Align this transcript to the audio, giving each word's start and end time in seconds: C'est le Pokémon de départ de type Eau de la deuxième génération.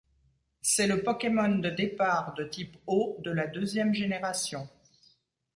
C'est 0.63 0.87
le 0.87 1.03
Pokémon 1.03 1.59
de 1.59 1.69
départ 1.69 2.33
de 2.33 2.43
type 2.45 2.75
Eau 2.87 3.17
de 3.19 3.29
la 3.29 3.45
deuxième 3.45 3.93
génération. 3.93 4.67